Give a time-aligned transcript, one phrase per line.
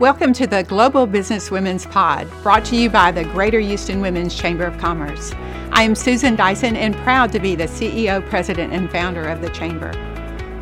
[0.00, 4.34] Welcome to the Global Business Women's Pod, brought to you by the Greater Houston Women's
[4.34, 5.34] Chamber of Commerce.
[5.72, 9.50] I am Susan Dyson and proud to be the CEO, President, and founder of the
[9.50, 9.92] Chamber.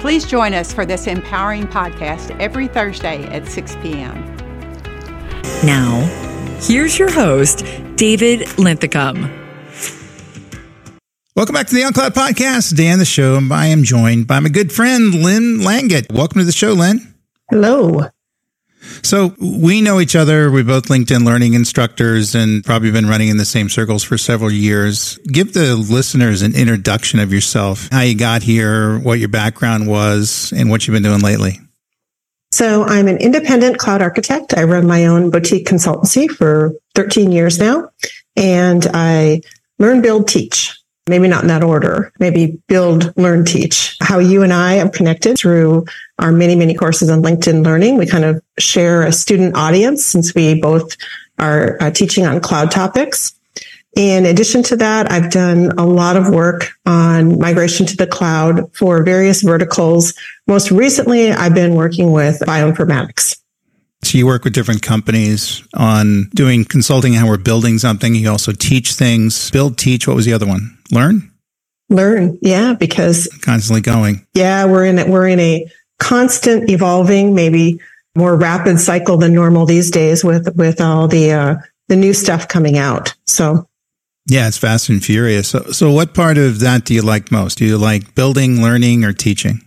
[0.00, 4.16] Please join us for this empowering podcast every Thursday at 6 p.m.
[5.64, 6.00] Now,
[6.60, 7.64] here's your host,
[7.94, 9.22] David Linthicum.
[11.36, 12.76] Welcome back to the OnCloud Podcast.
[12.76, 16.12] Dan, the show, and I am joined by my good friend, Lynn Langit.
[16.12, 17.14] Welcome to the show, Lynn.
[17.48, 18.08] Hello.
[19.02, 20.50] So we know each other.
[20.50, 24.50] We're both LinkedIn learning instructors and probably been running in the same circles for several
[24.50, 25.18] years.
[25.18, 30.52] Give the listeners an introduction of yourself, how you got here, what your background was,
[30.56, 31.58] and what you've been doing lately.
[32.50, 34.56] So I'm an independent cloud architect.
[34.56, 37.90] I run my own boutique consultancy for 13 years now,
[38.36, 39.42] and I
[39.78, 40.77] learn, build, teach
[41.08, 43.96] maybe not in that order, maybe build, learn, teach.
[44.00, 45.86] How you and I have connected through
[46.18, 47.96] our many, many courses on LinkedIn Learning.
[47.96, 50.96] We kind of share a student audience since we both
[51.38, 53.34] are uh, teaching on cloud topics.
[53.96, 58.72] In addition to that, I've done a lot of work on migration to the cloud
[58.76, 60.14] for various verticals.
[60.46, 63.38] Most recently, I've been working with bioinformatics.
[64.04, 68.14] So you work with different companies on doing consulting, how we're building something.
[68.14, 70.06] You also teach things, build, teach.
[70.06, 70.77] What was the other one?
[70.90, 71.32] Learn?
[71.88, 72.38] Learn.
[72.42, 72.74] Yeah.
[72.74, 74.26] Because constantly going.
[74.34, 74.66] Yeah.
[74.66, 75.08] We're in, it.
[75.08, 75.66] we're in a
[75.98, 77.80] constant evolving, maybe
[78.14, 81.56] more rapid cycle than normal these days with, with all the, uh,
[81.88, 83.14] the new stuff coming out.
[83.26, 83.68] So
[84.28, 85.48] yeah, it's fast and furious.
[85.48, 87.58] So, so what part of that do you like most?
[87.58, 89.62] Do you like building, learning, or teaching?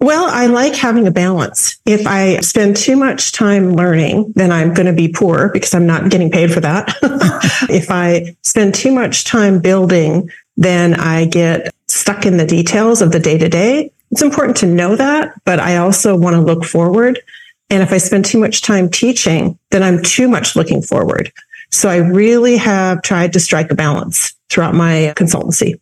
[0.00, 1.76] Well, I like having a balance.
[1.84, 5.86] If I spend too much time learning, then I'm going to be poor because I'm
[5.86, 6.94] not getting paid for that.
[7.68, 13.12] if I spend too much time building, then I get stuck in the details of
[13.12, 13.92] the day to day.
[14.10, 17.20] It's important to know that, but I also want to look forward.
[17.70, 21.32] And if I spend too much time teaching, then I'm too much looking forward.
[21.70, 25.78] So I really have tried to strike a balance throughout my consultancy.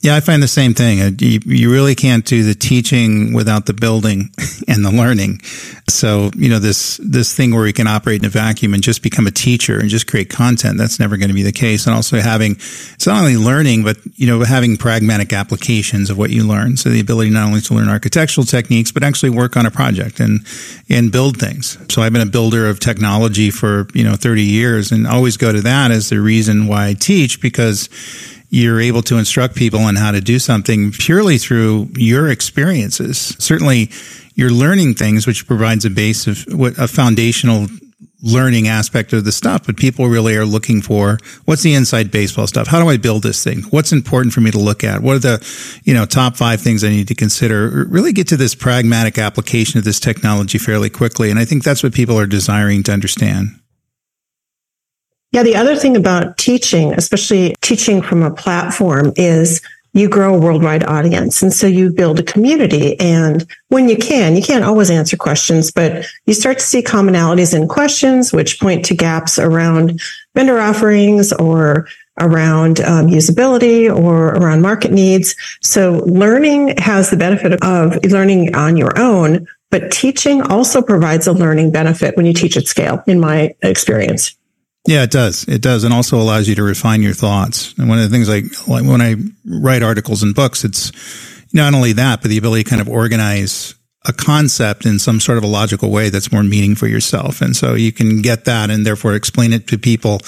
[0.00, 1.00] Yeah, I find the same thing.
[1.00, 4.30] Uh, you, you really can't do the teaching without the building
[4.68, 5.40] and the learning.
[5.88, 9.02] So, you know, this, this thing where you can operate in a vacuum and just
[9.02, 11.86] become a teacher and just create content, that's never going to be the case.
[11.86, 16.30] And also having, it's not only learning, but, you know, having pragmatic applications of what
[16.30, 16.76] you learn.
[16.76, 20.20] So the ability not only to learn architectural techniques, but actually work on a project
[20.20, 20.46] and,
[20.88, 21.76] and build things.
[21.92, 25.50] So I've been a builder of technology for, you know, 30 years and always go
[25.50, 27.88] to that as the reason why I teach because
[28.50, 33.36] you're able to instruct people on how to do something purely through your experiences.
[33.38, 33.90] Certainly,
[34.34, 37.66] you're learning things, which provides a base of what a foundational
[38.22, 42.46] learning aspect of the stuff, but people really are looking for what's the inside baseball
[42.46, 42.66] stuff?
[42.66, 43.62] How do I build this thing?
[43.70, 45.02] What's important for me to look at?
[45.02, 47.86] What are the, you know, top five things I need to consider?
[47.88, 51.30] Really get to this pragmatic application of this technology fairly quickly.
[51.30, 53.50] And I think that's what people are desiring to understand.
[55.32, 59.60] Yeah, the other thing about teaching, especially teaching from a platform, is
[59.92, 61.42] you grow a worldwide audience.
[61.42, 62.98] And so you build a community.
[63.00, 67.54] And when you can, you can't always answer questions, but you start to see commonalities
[67.54, 70.00] in questions, which point to gaps around
[70.34, 71.88] vendor offerings or
[72.20, 75.34] around um, usability or around market needs.
[75.62, 81.32] So learning has the benefit of learning on your own, but teaching also provides a
[81.32, 84.37] learning benefit when you teach at scale, in my experience.
[84.88, 85.44] Yeah, it does.
[85.46, 87.74] It does, and also allows you to refine your thoughts.
[87.76, 90.92] And one of the things like, like when I write articles and books, it's
[91.52, 93.74] not only that, but the ability to kind of organize
[94.06, 97.40] a concept in some sort of a logical way that's more meaning for yourself.
[97.40, 100.20] And so you can get that and therefore explain it to people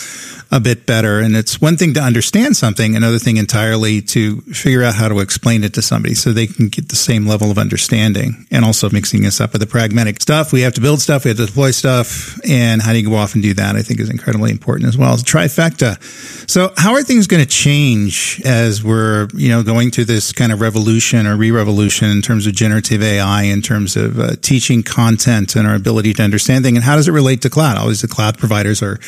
[0.51, 1.21] a bit better.
[1.21, 5.21] And it's one thing to understand something, another thing entirely to figure out how to
[5.21, 8.91] explain it to somebody so they can get the same level of understanding and also
[8.91, 10.53] mixing this up with the pragmatic stuff.
[10.53, 11.25] We have to build stuff.
[11.25, 12.41] We have to deploy stuff.
[12.49, 13.77] And how do you go off and do that?
[13.77, 15.15] I think is incredibly important as well.
[15.15, 16.03] It's trifecta.
[16.51, 20.51] So how are things going to change as we're, you know, going through this kind
[20.51, 25.55] of revolution or re-revolution in terms of generative AI in terms of uh, teaching content
[25.55, 26.79] and our ability to understand things?
[26.79, 27.77] And how does it relate to cloud?
[27.77, 28.99] Always the cloud providers are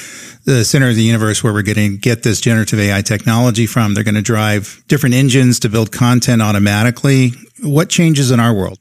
[0.44, 3.94] the center of the universe where we're to get this generative AI technology from.
[3.94, 7.30] They're going to drive different engines to build content automatically.
[7.62, 8.78] What changes in our world?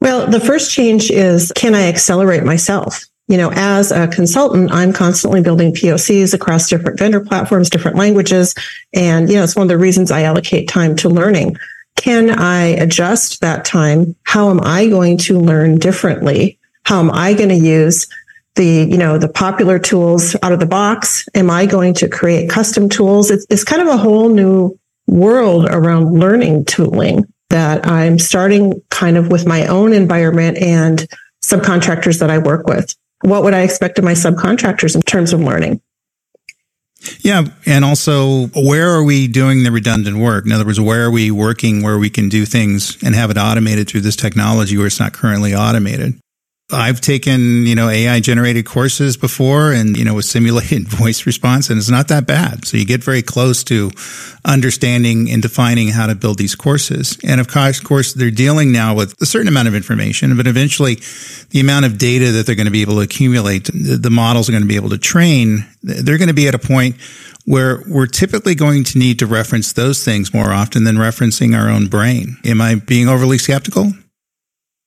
[0.00, 3.04] Well, the first change is can I accelerate myself?
[3.28, 8.54] You know, as a consultant, I'm constantly building POCs across different vendor platforms, different languages.
[8.94, 11.56] And, you know, it's one of the reasons I allocate time to learning.
[11.96, 14.16] Can I adjust that time?
[14.24, 16.58] How am I going to learn differently?
[16.84, 18.06] How am I going to use
[18.56, 22.48] the you know the popular tools out of the box am i going to create
[22.48, 28.16] custom tools it's, it's kind of a whole new world around learning tooling that i'm
[28.16, 31.08] starting kind of with my own environment and
[31.44, 32.94] subcontractors that i work with
[33.24, 35.80] what would I expect of my subcontractors in terms of learning?
[37.20, 37.44] Yeah.
[37.66, 40.46] And also, where are we doing the redundant work?
[40.46, 43.38] In other words, where are we working where we can do things and have it
[43.38, 46.18] automated through this technology where it's not currently automated?
[46.72, 51.68] I've taken, you know, AI generated courses before and, you know, with simulated voice response
[51.68, 52.64] and it's not that bad.
[52.64, 53.90] So you get very close to
[54.46, 57.18] understanding and defining how to build these courses.
[57.22, 60.96] And of course, they're dealing now with a certain amount of information, but eventually
[61.50, 64.52] the amount of data that they're going to be able to accumulate, the models are
[64.52, 66.96] going to be able to train, they're going to be at a point
[67.44, 71.68] where we're typically going to need to reference those things more often than referencing our
[71.68, 72.38] own brain.
[72.44, 73.92] Am I being overly skeptical?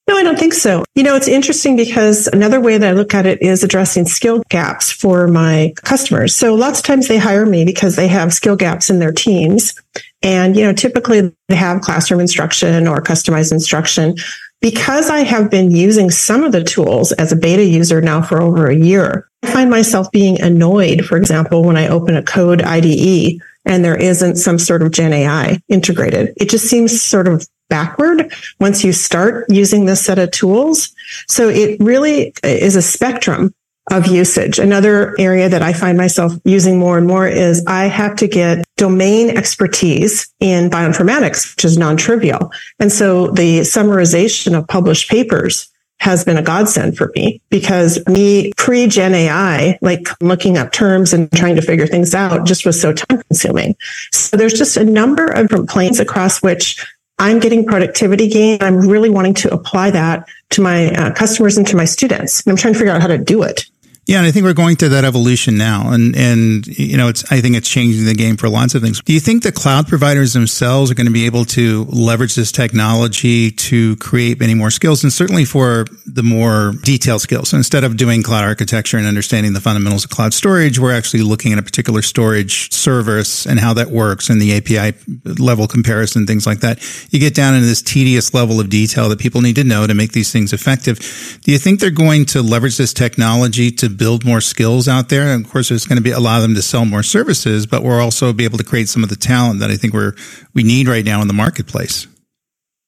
[0.07, 0.85] No, I don't think so.
[0.95, 4.41] You know, it's interesting because another way that I look at it is addressing skill
[4.49, 6.33] gaps for my customers.
[6.33, 9.75] So lots of times they hire me because they have skill gaps in their teams.
[10.23, 14.15] And, you know, typically they have classroom instruction or customized instruction.
[14.61, 18.41] Because I have been using some of the tools as a beta user now for
[18.41, 22.63] over a year, I find myself being annoyed, for example, when I open a code
[22.63, 26.33] IDE and there isn't some sort of Gen AI integrated.
[26.37, 30.93] It just seems sort of backward once you start using this set of tools.
[31.27, 33.53] So it really is a spectrum
[33.91, 34.59] of usage.
[34.59, 38.65] Another area that I find myself using more and more is I have to get
[38.75, 42.51] domain expertise in bioinformatics, which is non-trivial.
[42.79, 45.69] And so the summarization of published papers
[45.99, 51.11] has been a godsend for me because me pre Gen AI, like looking up terms
[51.11, 53.75] and trying to figure things out just was so time consuming.
[54.11, 56.85] So there's just a number of different planes across which
[57.19, 58.59] I'm getting productivity gain.
[58.61, 62.43] I'm really wanting to apply that to my uh, customers and to my students.
[62.43, 63.65] And I'm trying to figure out how to do it.
[64.07, 67.29] Yeah, and I think we're going through that evolution now, and and you know, it's
[67.29, 69.01] I think it's changing the game for lots of things.
[69.01, 72.53] Do you think the cloud providers themselves are going to be able to leverage this
[72.53, 77.49] technology to create many more skills, and certainly for the more detailed skills?
[77.49, 81.23] So instead of doing cloud architecture and understanding the fundamentals of cloud storage, we're actually
[81.23, 84.97] looking at a particular storage service and how that works, and the API
[85.37, 86.79] level comparison, things like that.
[87.11, 89.93] You get down into this tedious level of detail that people need to know to
[89.93, 90.97] make these things effective.
[91.43, 95.23] Do you think they're going to leverage this technology to build more skills out there.
[95.23, 98.01] And of course, there's going to be allow them to sell more services, but we're
[98.01, 100.13] also be able to create some of the talent that I think we're
[100.53, 102.07] we need right now in the marketplace.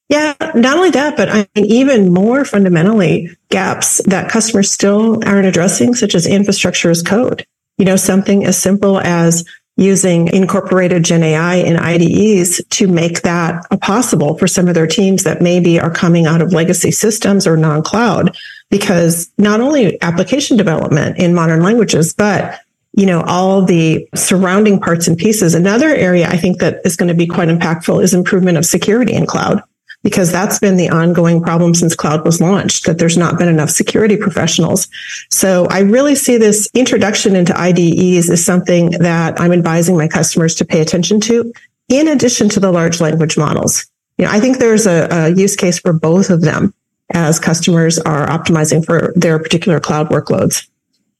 [0.09, 5.45] Yeah, not only that, but I mean, even more fundamentally, gaps that customers still aren't
[5.45, 7.45] addressing, such as infrastructure as code.
[7.77, 9.47] You know, something as simple as
[9.77, 15.23] using incorporated Gen AI in IDEs to make that possible for some of their teams
[15.23, 18.35] that maybe are coming out of legacy systems or non-cloud
[18.69, 22.59] because not only application development in modern languages, but
[22.93, 25.53] you know, all the surrounding parts and pieces.
[25.53, 29.13] Another area I think that is going to be quite impactful is improvement of security
[29.13, 29.61] in cloud
[30.03, 33.69] because that's been the ongoing problem since cloud was launched, that there's not been enough
[33.69, 34.87] security professionals.
[35.29, 40.55] So I really see this introduction into IDEs is something that I'm advising my customers
[40.55, 41.51] to pay attention to,
[41.89, 43.85] in addition to the large language models.
[44.17, 46.73] You know, I think there's a, a use case for both of them
[47.13, 50.67] as customers are optimizing for their particular cloud workloads.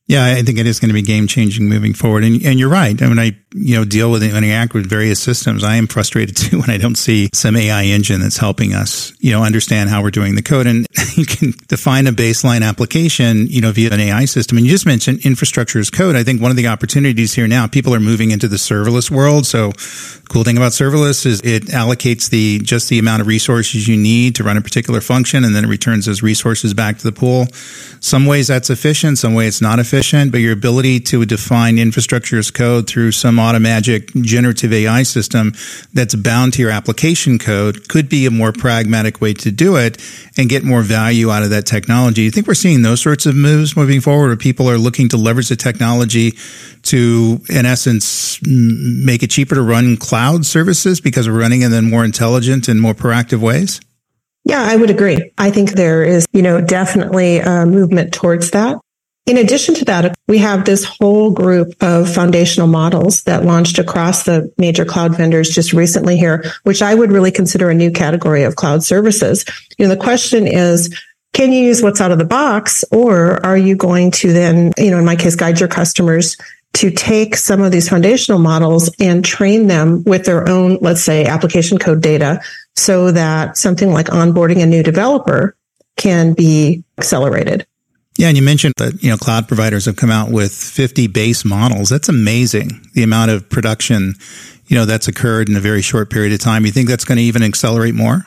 [0.09, 2.23] Yeah, I think it is going to be game changing moving forward.
[2.23, 2.99] And, and you're right.
[2.99, 5.63] I mean, I, you know, deal with it when I act with various systems.
[5.63, 9.31] I am frustrated too when I don't see some AI engine that's helping us, you
[9.31, 10.65] know, understand how we're doing the code.
[10.65, 14.57] And you can define a baseline application, you know, via an AI system.
[14.57, 16.15] And you just mentioned infrastructure as code.
[16.15, 19.45] I think one of the opportunities here now, people are moving into the serverless world.
[19.45, 19.73] So
[20.27, 24.33] cool thing about serverless is it allocates the, just the amount of resources you need
[24.37, 25.43] to run a particular function.
[25.43, 27.45] And then it returns those resources back to the pool.
[27.99, 29.19] Some ways that's efficient.
[29.19, 33.11] Some way it's not efficient efficient, but your ability to define infrastructure as code through
[33.11, 35.51] some automatic generative AI system
[35.93, 40.01] that's bound to your application code could be a more pragmatic way to do it
[40.37, 42.21] and get more value out of that technology.
[42.21, 45.17] You think we're seeing those sorts of moves moving forward where people are looking to
[45.17, 46.31] leverage the technology
[46.83, 51.89] to, in essence, make it cheaper to run cloud services because we're running in then
[51.89, 53.81] more intelligent and more proactive ways?
[54.45, 55.33] Yeah, I would agree.
[55.37, 58.77] I think there is, you know, definitely a movement towards that.
[59.25, 64.23] In addition to that, we have this whole group of foundational models that launched across
[64.23, 68.41] the major cloud vendors just recently here, which I would really consider a new category
[68.43, 69.45] of cloud services.
[69.77, 70.89] You know, the question is,
[71.33, 74.89] can you use what's out of the box or are you going to then, you
[74.89, 76.35] know, in my case, guide your customers
[76.73, 81.25] to take some of these foundational models and train them with their own, let's say,
[81.25, 82.41] application code data
[82.75, 85.55] so that something like onboarding a new developer
[85.97, 87.67] can be accelerated.
[88.19, 91.45] Yeah, and you mentioned that you know cloud providers have come out with 50 base
[91.45, 91.87] models.
[91.87, 92.85] That's amazing.
[92.93, 94.15] The amount of production,
[94.67, 96.65] you know, that's occurred in a very short period of time.
[96.65, 98.25] You think that's going to even accelerate more?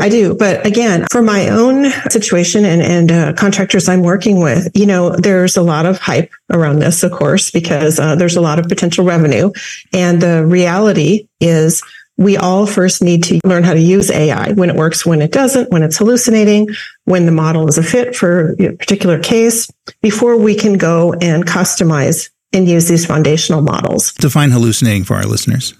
[0.00, 0.34] I do.
[0.34, 5.10] But again, for my own situation and, and uh, contractors I'm working with, you know,
[5.10, 8.66] there's a lot of hype around this, of course, because uh, there's a lot of
[8.66, 9.52] potential revenue.
[9.92, 11.84] And the reality is
[12.16, 15.32] we all first need to learn how to use AI when it works, when it
[15.32, 16.68] doesn't, when it's hallucinating,
[17.04, 19.68] when the model is a fit for a particular case
[20.00, 24.12] before we can go and customize and use these foundational models.
[24.12, 25.74] Define hallucinating for our listeners.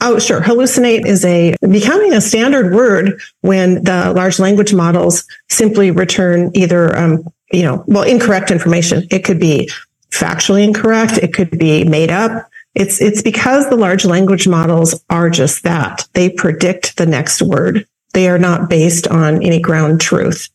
[0.00, 0.40] Oh, sure.
[0.40, 6.96] Hallucinate is a becoming a standard word when the large language models simply return either,
[6.98, 9.06] um, you know, well, incorrect information.
[9.10, 9.70] It could be
[10.10, 11.18] factually incorrect.
[11.18, 12.50] It could be made up.
[12.74, 16.08] It's, it's because the large language models are just that.
[16.12, 17.86] They predict the next word.
[18.14, 20.48] They are not based on any ground truth.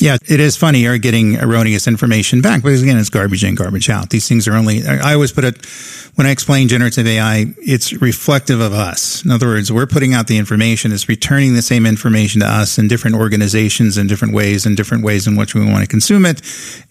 [0.00, 0.80] Yeah, it is funny.
[0.80, 4.10] You're getting erroneous information back because again, it's garbage in, garbage out.
[4.10, 5.66] These things are only, I always put it,
[6.14, 9.24] when I explain generative AI, it's reflective of us.
[9.24, 10.92] In other words, we're putting out the information.
[10.92, 15.04] It's returning the same information to us in different organizations in different ways and different
[15.04, 16.42] ways in which we want to consume it.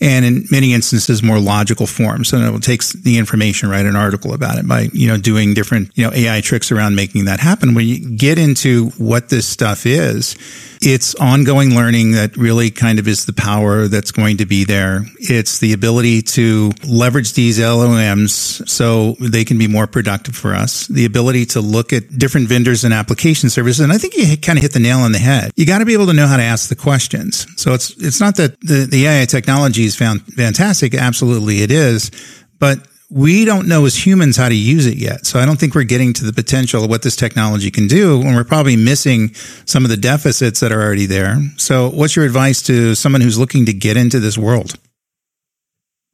[0.01, 2.27] And in many instances, more logical forms.
[2.29, 5.91] So it takes the information, write an article about it by, you know, doing different,
[5.95, 7.73] you know, AI tricks around making that happen.
[7.73, 10.35] When you get into what this stuff is,
[10.81, 15.05] it's ongoing learning that really kind of is the power that's going to be there.
[15.19, 20.87] It's the ability to leverage these LLMs so they can be more productive for us.
[20.87, 23.81] The ability to look at different vendors and application services.
[23.81, 25.51] And I think you kind of hit the nail on the head.
[25.55, 27.47] You got to be able to know how to ask the questions.
[27.61, 30.93] So it's, it's not that the, the AI technology is found fantastic.
[30.93, 32.11] Absolutely it is.
[32.59, 35.25] But we don't know as humans how to use it yet.
[35.25, 38.21] So I don't think we're getting to the potential of what this technology can do.
[38.21, 39.33] And we're probably missing
[39.65, 41.37] some of the deficits that are already there.
[41.57, 44.77] So what's your advice to someone who's looking to get into this world?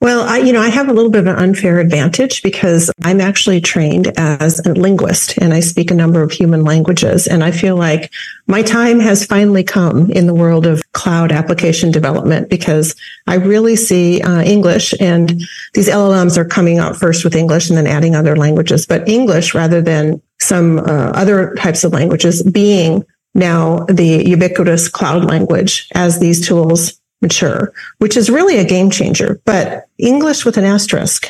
[0.04, 3.22] Well, I, you know, I have a little bit of an unfair advantage because I'm
[3.22, 7.26] actually trained as a linguist and I speak a number of human languages.
[7.26, 8.12] And I feel like
[8.46, 12.96] my time has finally come in the world of cloud application development because
[13.28, 15.42] I really see uh, English and
[15.74, 19.54] these LLMs are coming out first with English and then adding other languages, but English
[19.54, 26.20] rather than some uh, other types of languages being now the ubiquitous cloud language as
[26.20, 31.26] these tools mature, which is really a game changer, but English with an asterisk,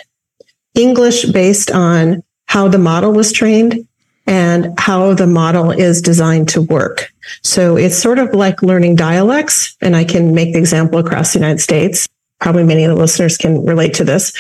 [0.75, 3.87] English based on how the model was trained
[4.27, 7.11] and how the model is designed to work.
[7.41, 9.75] So it's sort of like learning dialects.
[9.81, 12.07] And I can make the example across the United States.
[12.39, 14.33] Probably many of the listeners can relate to this.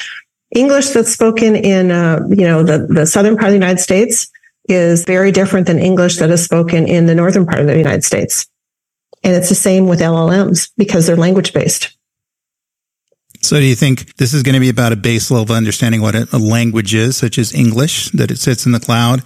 [0.55, 4.31] English that's spoken in, uh, you know, the, the southern part of the United States
[4.69, 8.03] is very different than English that is spoken in the northern part of the United
[8.03, 8.45] States.
[9.23, 11.95] And it's the same with LLMs because they're language based.
[13.41, 16.01] So, do you think this is going to be about a base level of understanding
[16.01, 19.21] what a language is, such as English, that it sits in the cloud,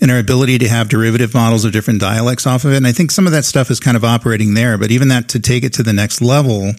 [0.00, 2.76] and our ability to have derivative models of different dialects off of it?
[2.76, 5.28] And I think some of that stuff is kind of operating there, but even that
[5.30, 6.72] to take it to the next level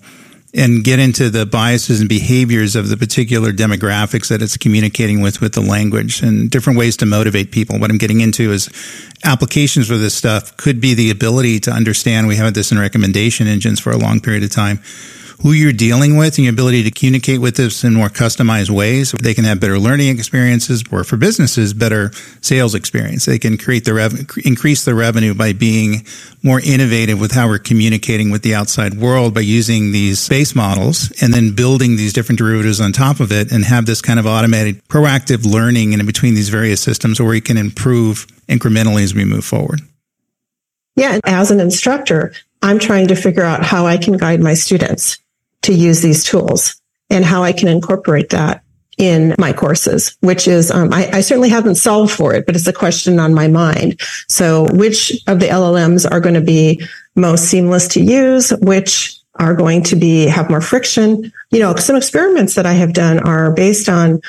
[0.53, 5.41] and get into the biases and behaviors of the particular demographics that it's communicating with
[5.41, 7.77] with the language and different ways to motivate people.
[7.77, 8.69] What I'm getting into is
[9.23, 12.27] applications for this stuff could be the ability to understand.
[12.27, 14.81] We have this in recommendation engines for a long period of time
[15.41, 19.12] who you're dealing with and your ability to communicate with this in more customized ways.
[19.12, 23.25] They can have better learning experiences or for businesses, better sales experience.
[23.25, 26.05] They can create the rev- increase the revenue by being
[26.43, 31.12] more innovative with how we're communicating with the outside world by using these base models
[31.22, 34.25] and then building these different derivatives on top of it and have this kind of
[34.25, 39.24] automated proactive learning in between these various systems where we can improve incrementally as we
[39.24, 39.79] move forward.
[40.98, 41.19] Yeah.
[41.25, 45.17] As an instructor, I'm trying to figure out how I can guide my students
[45.63, 48.63] to use these tools and how I can incorporate that
[48.97, 52.67] in my courses, which is, um, I, I, certainly haven't solved for it, but it's
[52.67, 53.99] a question on my mind.
[54.27, 56.85] So which of the LLMs are going to be
[57.15, 58.49] most seamless to use?
[58.59, 61.31] Which are going to be, have more friction?
[61.49, 64.19] You know, some experiments that I have done are based on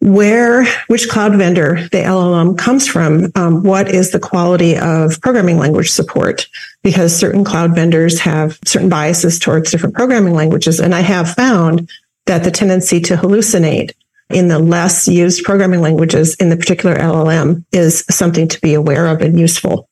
[0.00, 5.58] where which cloud vendor the LLM comes from, um, what is the quality of programming
[5.58, 6.48] language support,
[6.82, 10.80] because certain cloud vendors have certain biases towards different programming languages.
[10.80, 11.90] And I have found
[12.26, 13.92] that the tendency to hallucinate
[14.30, 19.06] in the less used programming languages in the particular LLM is something to be aware
[19.06, 19.88] of and useful.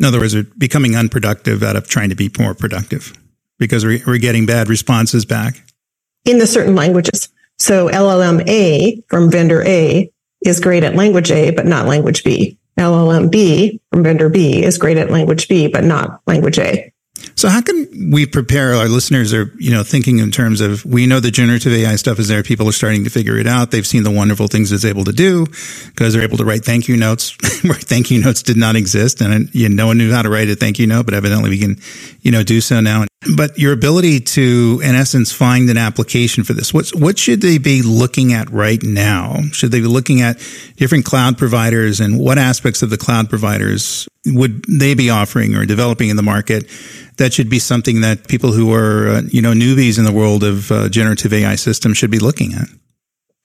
[0.00, 3.12] In other words, we're becoming unproductive out of trying to be more productive
[3.58, 5.62] because we're getting bad responses back.
[6.24, 7.28] In the certain languages.
[7.58, 10.10] So LLM A from vendor A
[10.44, 12.58] is great at language A, but not language B.
[12.78, 16.92] LLM B from vendor B is great at language B, but not language A.
[17.34, 21.06] So how can we prepare our listeners are, you know, thinking in terms of we
[21.06, 22.42] know the generative AI stuff is there.
[22.42, 23.70] People are starting to figure it out.
[23.70, 25.46] They've seen the wonderful things it's able to do
[25.86, 29.20] because they're able to write thank you notes where thank you notes did not exist.
[29.20, 31.50] And you know, no one knew how to write a thank you note, but evidently
[31.50, 31.76] we can,
[32.22, 33.04] you know, do so now.
[33.36, 37.58] But your ability to, in essence, find an application for this, what's, what should they
[37.58, 39.42] be looking at right now?
[39.52, 40.38] Should they be looking at
[40.76, 45.64] different cloud providers and what aspects of the cloud providers would they be offering or
[45.66, 46.68] developing in the market?
[47.16, 50.44] That should be something that people who are, uh, you know, newbies in the world
[50.44, 52.68] of uh, generative AI systems should be looking at.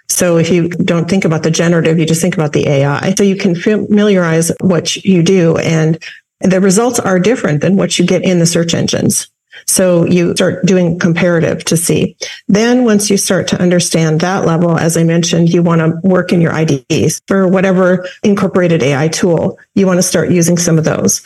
[0.09, 3.15] So if you don't think about the generative, you just think about the AI.
[3.15, 5.97] So you can familiarize what you do and
[6.43, 9.29] the results are different than what you get in the search engines.
[9.67, 12.15] So you start doing comparative to see.
[12.47, 16.31] Then once you start to understand that level, as I mentioned, you want to work
[16.31, 19.57] in your IDEs for whatever incorporated AI tool.
[19.75, 21.21] You want to start using some of those.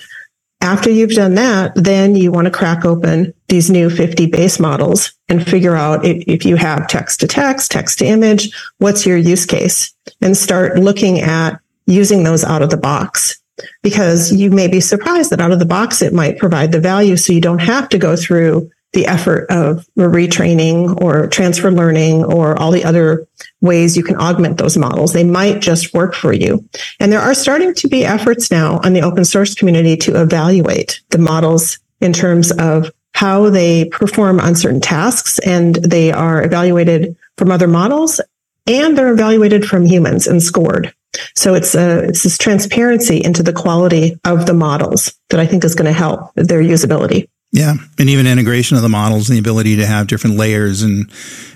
[0.62, 5.14] After you've done that, then you want to crack open these new 50 base models
[5.30, 9.18] and figure out if, if you have text to text, text to image, what's your
[9.18, 13.40] use case and start looking at using those out of the box
[13.84, 17.18] because you may be surprised that out of the box it might provide the value
[17.18, 22.58] so you don't have to go through the effort of retraining or transfer learning or
[22.58, 23.28] all the other
[23.62, 25.14] ways you can augment those models.
[25.14, 26.68] They might just work for you.
[27.00, 31.02] And there are starting to be efforts now on the open source community to evaluate
[31.10, 37.16] the models in terms of how they perform on certain tasks and they are evaluated
[37.38, 38.22] from other models
[38.68, 40.94] and they're evaluated from humans and scored.
[41.36, 45.64] So it's a, it's this transparency into the quality of the models that I think
[45.64, 47.28] is going to help their usability.
[47.52, 47.76] Yeah.
[47.98, 51.10] And even integration of the models and the ability to have different layers and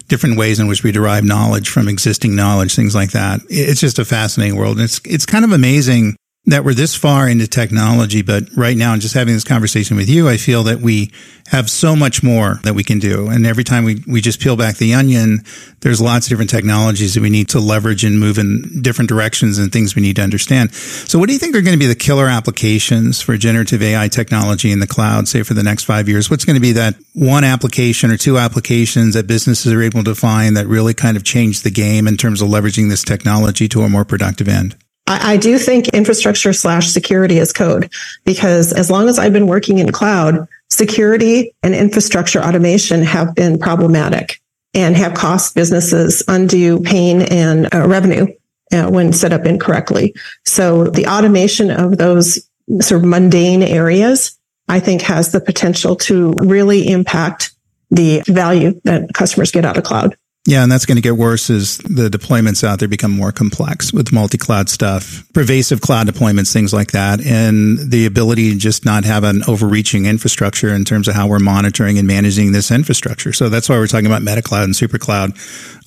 [0.07, 3.41] different ways in which we derive knowledge from existing knowledge, things like that.
[3.49, 4.77] It's just a fascinating world.
[4.77, 8.97] And it's, it's kind of amazing that we're this far into technology, but right now,
[8.97, 11.11] just having this conversation with you, I feel that we
[11.49, 13.29] have so much more that we can do.
[13.29, 15.43] And every time we, we just peel back the onion,
[15.81, 19.59] there's lots of different technologies that we need to leverage and move in different directions
[19.59, 20.73] and things we need to understand.
[20.73, 24.07] So what do you think are going to be the killer applications for generative AI
[24.07, 26.31] technology in the cloud, say for the next five years?
[26.31, 30.15] What's going to be that one application or two applications that businesses are able to
[30.15, 33.81] find that really kind of change the game in terms of leveraging this technology to
[33.81, 34.75] a more productive end?
[35.11, 37.91] I, I do think infrastructure slash security is code
[38.23, 43.59] because as long as I've been working in cloud, security and infrastructure automation have been
[43.59, 44.39] problematic
[44.73, 48.27] and have cost businesses undue pain and uh, revenue
[48.71, 50.15] uh, when set up incorrectly.
[50.45, 52.47] So the automation of those
[52.79, 54.37] sort of mundane areas,
[54.69, 57.51] I think has the potential to really impact
[57.89, 60.15] the value that customers get out of cloud.
[60.47, 63.93] Yeah, and that's going to get worse as the deployments out there become more complex
[63.93, 69.05] with multi-cloud stuff, pervasive cloud deployments, things like that, and the ability to just not
[69.05, 73.33] have an overreaching infrastructure in terms of how we're monitoring and managing this infrastructure.
[73.33, 75.33] So that's why we're talking about meta cloud and super cloud.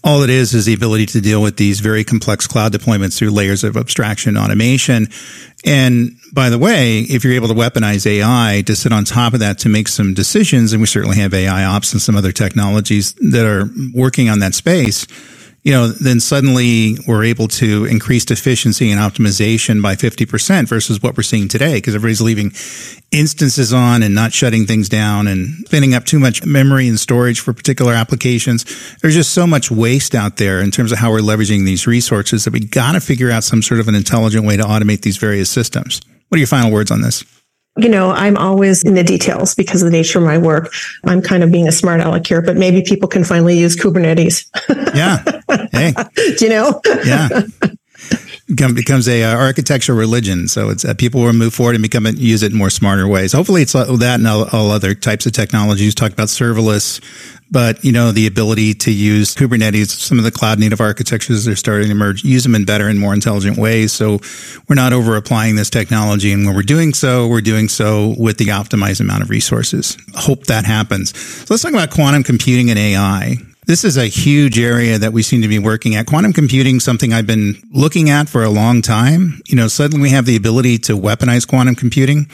[0.05, 3.31] All it is is the ability to deal with these very complex cloud deployments through
[3.31, 5.09] layers of abstraction automation
[5.65, 9.41] and by the way, if you're able to weaponize AI to sit on top of
[9.41, 13.15] that to make some decisions, and we certainly have AI ops and some other technologies
[13.15, 15.07] that are working on that space,
[15.65, 21.17] you know, then suddenly we're able to increase efficiency and optimization by 50% versus what
[21.17, 22.53] we're seeing today because everybody's leaving
[23.11, 27.41] instances on and not shutting things down and spinning up too much memory and storage
[27.41, 28.65] for particular applications.
[29.01, 32.45] There's just so much waste out there in terms of how we're leveraging these resources
[32.45, 35.17] that we got to figure out some sort of an intelligent way to automate these
[35.17, 36.03] various systems.
[36.29, 37.25] What are your final words on this?
[37.77, 40.73] You know, I'm always in the details because of the nature of my work.
[41.05, 44.49] I'm kind of being a smart aleck here, but maybe people can finally use Kubernetes.
[44.95, 45.23] yeah.
[45.73, 45.93] Hey.
[46.37, 46.81] Do you know?
[47.05, 47.43] yeah.
[48.47, 50.49] Become, becomes a uh, architecture religion.
[50.49, 53.33] So it's uh, people will move forward and become use it in more smarter ways.
[53.33, 55.95] Hopefully, it's that and all, all other types of technologies.
[55.95, 57.01] Talk about serverless,
[57.55, 59.87] but you know the ability to use Kubernetes.
[59.87, 62.25] Some of the cloud native architectures are starting to emerge.
[62.25, 63.93] Use them in better and more intelligent ways.
[63.93, 64.19] So
[64.69, 68.39] we're not over applying this technology, and when we're doing so, we're doing so with
[68.39, 69.97] the optimized amount of resources.
[70.17, 71.17] Hope that happens.
[71.17, 73.37] So let's talk about quantum computing and AI.
[73.67, 76.07] This is a huge area that we seem to be working at.
[76.07, 79.41] Quantum computing, something I've been looking at for a long time.
[79.47, 82.27] You know, suddenly we have the ability to weaponize quantum computing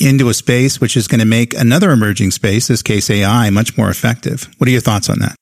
[0.00, 3.76] into a space which is going to make another emerging space, this case AI, much
[3.76, 4.48] more effective.
[4.58, 5.36] What are your thoughts on that?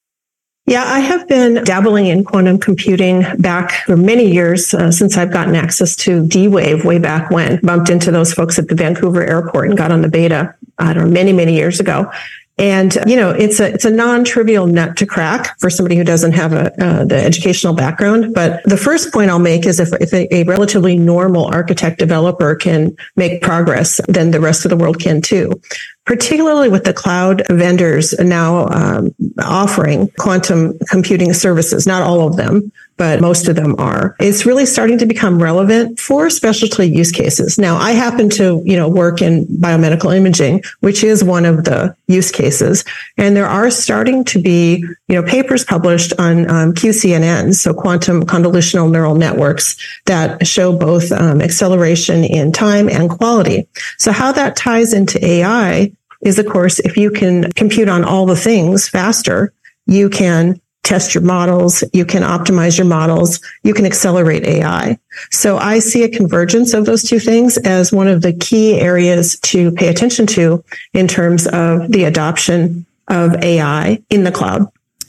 [0.67, 5.33] Yeah, I have been dabbling in quantum computing back for many years uh, since I've
[5.33, 7.59] gotten access to D Wave way back when.
[7.61, 11.07] Bumped into those folks at the Vancouver airport and got on the beta, I don't
[11.07, 12.13] know, many, many years ago.
[12.61, 16.33] And you know, it's a it's a non-trivial nut to crack for somebody who doesn't
[16.33, 18.35] have a uh, the educational background.
[18.35, 22.55] But the first point I'll make is if if a, a, relatively normal architect developer
[22.55, 25.59] can make progress, then the rest of the world can too.
[26.07, 31.87] Particularly with the cloud vendors now um, offering quantum computing services.
[31.87, 34.15] Not all of them, but most of them are.
[34.21, 37.59] It's really starting to become relevant for specialty use cases.
[37.59, 41.97] Now, I happen to, you know, work in biomedical imaging, which is one of the
[42.09, 42.85] use cases.
[43.17, 48.25] And there are starting to be, you know, papers published on um, QCNN, so quantum
[48.25, 53.67] convolutional neural networks that show both um, acceleration in time and quality.
[53.97, 58.27] So how that ties into AI is, of course, if you can compute on all
[58.27, 59.53] the things faster,
[59.87, 64.99] you can test your models, you can optimize your models, you can accelerate AI.
[65.31, 69.39] So I see a convergence of those two things as one of the key areas
[69.41, 74.67] to pay attention to in terms of the adoption of AI in the cloud.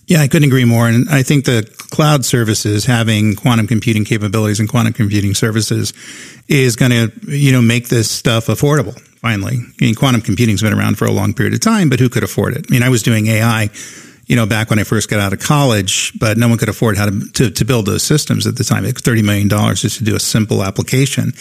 [0.07, 0.89] Yeah, I couldn't agree more.
[0.89, 5.93] And I think the cloud services having quantum computing capabilities and quantum computing services
[6.49, 9.57] is going to, you know, make this stuff affordable finally.
[9.57, 12.23] I mean, quantum computing's been around for a long period of time, but who could
[12.23, 12.65] afford it?
[12.69, 13.69] I mean, I was doing AI
[14.31, 16.97] you know, back when I first got out of college, but no one could afford
[16.97, 18.85] how to, to, to build those systems at the time.
[18.85, 21.33] Like $30 million just to do a simple application.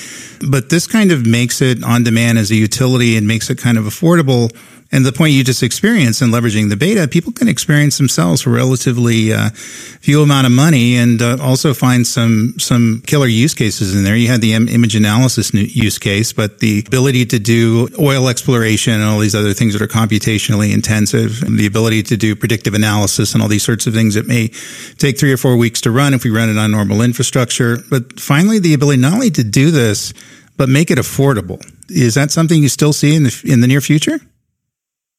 [0.51, 3.79] But this kind of makes it on demand as a utility and makes it kind
[3.79, 4.53] of affordable
[4.93, 8.51] and the point you just experienced in leveraging the beta, people can experience themselves for
[8.51, 13.95] relatively uh, few amount of money, and uh, also find some some killer use cases
[13.95, 14.17] in there.
[14.17, 18.95] You had the Im- image analysis use case, but the ability to do oil exploration
[18.95, 22.75] and all these other things that are computationally intensive, and the ability to do predictive
[22.75, 24.49] analysis and all these sorts of things that may
[24.99, 27.79] take three or four weeks to run if we run it on normal infrastructure.
[27.91, 30.13] But finally, the ability not only to do this
[30.57, 31.59] but make it affordable.
[31.89, 34.21] Is that something you still see in the in the near future?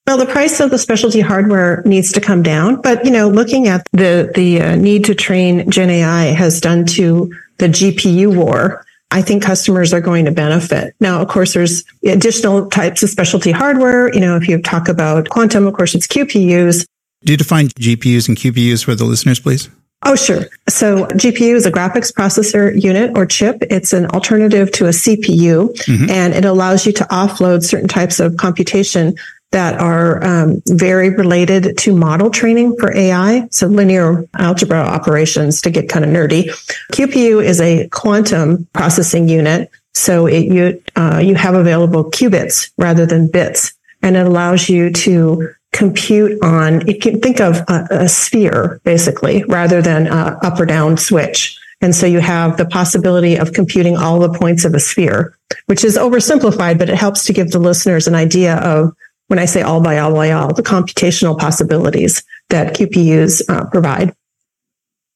[0.08, 3.68] Well, the price of the specialty hardware needs to come down, but you know, looking
[3.68, 8.84] at the the uh, need to train Gen AI has done to the GPU war.
[9.12, 10.96] I think customers are going to benefit.
[11.02, 14.12] Now, of course, there's additional types of specialty hardware.
[14.14, 16.86] You know, if you talk about quantum, of course, it's QPUs.
[17.24, 19.70] Do you define GPUs and QPUs for the listeners, please?
[20.04, 20.46] Oh, sure.
[20.68, 23.58] So GPU is a graphics processor unit or chip.
[23.70, 26.10] It's an alternative to a CPU mm-hmm.
[26.10, 29.16] and it allows you to offload certain types of computation
[29.52, 33.48] that are um, very related to model training for AI.
[33.52, 36.46] So linear algebra operations to get kind of nerdy.
[36.94, 39.70] QPU is a quantum processing unit.
[39.94, 43.74] So it, you, uh, you have available qubits rather than bits.
[44.02, 49.44] And it allows you to compute on, you can think of a, a sphere basically
[49.46, 51.58] rather than a up or down switch.
[51.82, 55.36] And so you have the possibility of computing all the points of a sphere,
[55.66, 58.94] which is oversimplified, but it helps to give the listeners an idea of
[59.32, 64.14] when I say all by all by all, the computational possibilities that QPUs uh, provide.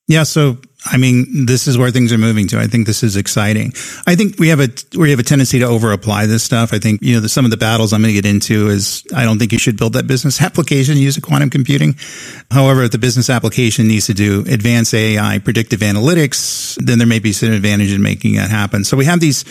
[0.07, 0.23] Yeah.
[0.23, 2.59] So, I mean, this is where things are moving to.
[2.59, 3.73] I think this is exciting.
[4.07, 6.71] I think we have a we have a tendency to over apply this stuff.
[6.71, 9.03] I think you know the, some of the battles I'm going to get into is
[9.13, 11.95] I don't think you should build that business application using quantum computing.
[12.51, 17.19] However, if the business application needs to do advanced AI, predictive analytics, then there may
[17.19, 18.85] be some advantage in making that happen.
[18.85, 19.43] So we have these,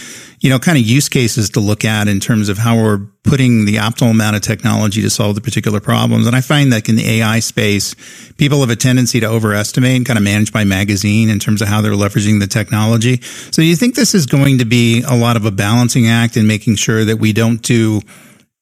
[0.45, 3.65] you know, kind of use cases to look at in terms of how we're putting
[3.65, 6.27] the optimal amount of technology to solve the particular problems.
[6.27, 7.95] And I find that in the AI space,
[8.35, 11.69] people have a tendency to overestimate and kind of manage by magazine in terms of
[11.69, 13.23] how they're leveraging the technology.
[13.23, 16.37] So do you think this is going to be a lot of a balancing act
[16.37, 18.03] in making sure that we don't do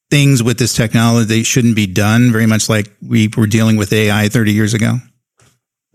[0.09, 3.91] things with this technology that shouldn't be done, very much like we were dealing with
[3.91, 4.99] AI 30 years ago?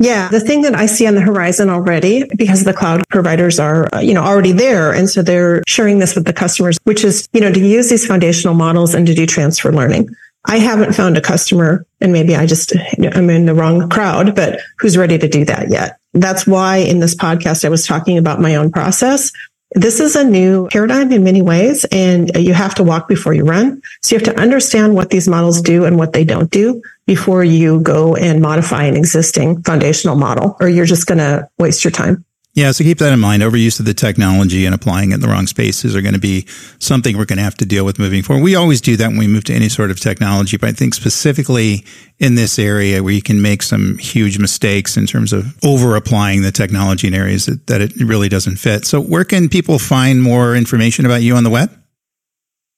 [0.00, 3.92] Yeah, the thing that I see on the horizon already, because the cloud providers are,
[3.92, 4.92] uh, you know, already there.
[4.92, 8.06] And so they're sharing this with the customers, which is, you know, to use these
[8.06, 10.08] foundational models and to do transfer learning.
[10.46, 12.72] I haven't found a customer, and maybe I just,
[13.12, 15.98] I'm in the wrong crowd, but who's ready to do that yet.
[16.14, 19.32] That's why in this podcast, I was talking about my own process.
[19.72, 23.44] This is a new paradigm in many ways, and you have to walk before you
[23.44, 23.82] run.
[24.02, 27.44] So you have to understand what these models do and what they don't do before
[27.44, 31.90] you go and modify an existing foundational model, or you're just going to waste your
[31.90, 32.24] time.
[32.58, 33.44] Yeah, so keep that in mind.
[33.44, 36.44] Overuse of the technology and applying it in the wrong spaces are going to be
[36.80, 38.42] something we're going to have to deal with moving forward.
[38.42, 40.94] We always do that when we move to any sort of technology, but I think
[40.94, 41.84] specifically
[42.18, 46.42] in this area where you can make some huge mistakes in terms of over applying
[46.42, 48.84] the technology in areas that, that it really doesn't fit.
[48.84, 51.70] So where can people find more information about you on the web?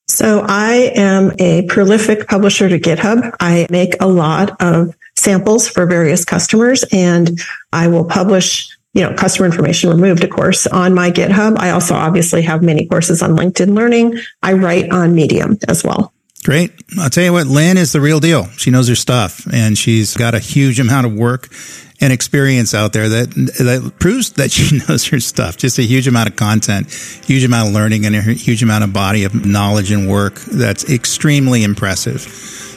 [0.08, 3.34] So I am a prolific publisher to GitHub.
[3.40, 7.40] I make a lot of samples for various customers and
[7.72, 11.58] I will publish you know, customer information removed, of course, on my GitHub.
[11.58, 14.18] I also obviously have many courses on LinkedIn Learning.
[14.42, 16.12] I write on Medium as well.
[16.42, 16.72] Great.
[16.98, 18.46] I'll tell you what, Lynn is the real deal.
[18.56, 21.48] She knows her stuff and she's got a huge amount of work
[22.00, 25.56] and experience out there that that proves that she knows her stuff.
[25.56, 26.90] Just a huge amount of content,
[27.24, 30.90] huge amount of learning, and a huge amount of body of knowledge and work that's
[30.90, 32.22] extremely impressive.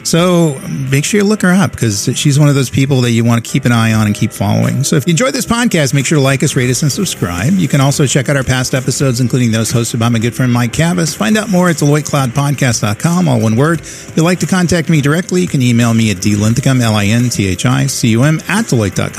[0.03, 0.59] So
[0.91, 3.43] make sure you look her up because she's one of those people that you want
[3.43, 4.83] to keep an eye on and keep following.
[4.83, 7.53] So if you enjoyed this podcast, make sure to like us, rate us, and subscribe.
[7.53, 10.51] You can also check out our past episodes, including those hosted by my good friend
[10.51, 11.15] Mike Kavis.
[11.15, 13.79] Find out more at DeloitteCloudPodcast.com, all one word.
[13.79, 18.65] If you'd like to contact me directly, you can email me at dlinthicum, L-I-N-T-H-I-C-U-M, at
[18.65, 19.12] Deloitte.com.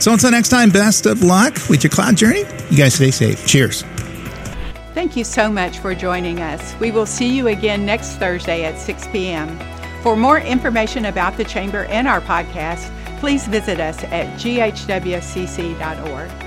[0.00, 2.44] So until next time, best of luck with your cloud journey.
[2.70, 3.46] You guys stay safe.
[3.46, 3.82] Cheers.
[4.94, 6.74] Thank you so much for joining us.
[6.80, 9.58] We will see you again next Thursday at 6 p.m.
[10.02, 16.45] For more information about the Chamber and our podcast, please visit us at ghwcc.org.